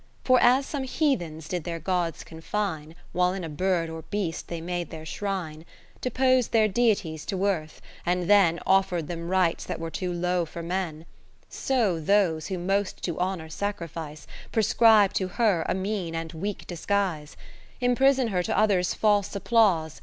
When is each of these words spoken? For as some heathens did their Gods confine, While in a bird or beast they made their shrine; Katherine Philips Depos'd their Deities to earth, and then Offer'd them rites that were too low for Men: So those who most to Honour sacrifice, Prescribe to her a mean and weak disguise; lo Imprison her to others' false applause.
For 0.23 0.39
as 0.41 0.65
some 0.65 0.81
heathens 0.81 1.47
did 1.47 1.63
their 1.63 1.77
Gods 1.77 2.23
confine, 2.23 2.95
While 3.11 3.33
in 3.35 3.43
a 3.43 3.47
bird 3.49 3.87
or 3.87 4.01
beast 4.01 4.47
they 4.47 4.59
made 4.59 4.89
their 4.89 5.05
shrine; 5.05 5.63
Katherine 6.01 6.01
Philips 6.41 6.47
Depos'd 6.47 6.51
their 6.53 6.67
Deities 6.67 7.23
to 7.27 7.45
earth, 7.45 7.81
and 8.03 8.27
then 8.27 8.59
Offer'd 8.65 9.07
them 9.07 9.29
rites 9.29 9.63
that 9.65 9.79
were 9.79 9.91
too 9.91 10.11
low 10.11 10.43
for 10.43 10.63
Men: 10.63 11.05
So 11.49 11.99
those 11.99 12.47
who 12.47 12.57
most 12.57 13.03
to 13.03 13.19
Honour 13.19 13.49
sacrifice, 13.49 14.25
Prescribe 14.51 15.13
to 15.13 15.27
her 15.27 15.63
a 15.69 15.75
mean 15.75 16.15
and 16.15 16.33
weak 16.33 16.65
disguise; 16.65 17.37
lo 17.79 17.85
Imprison 17.85 18.29
her 18.29 18.41
to 18.41 18.57
others' 18.57 18.95
false 18.95 19.35
applause. 19.35 19.99